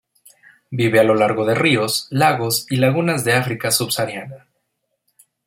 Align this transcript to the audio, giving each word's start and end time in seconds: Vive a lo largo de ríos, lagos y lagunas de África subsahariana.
Vive 0.71 0.99
a 0.99 1.03
lo 1.03 1.13
largo 1.13 1.45
de 1.45 1.53
ríos, 1.53 2.07
lagos 2.09 2.65
y 2.71 2.77
lagunas 2.77 3.23
de 3.23 3.33
África 3.33 3.69
subsahariana. 3.69 4.47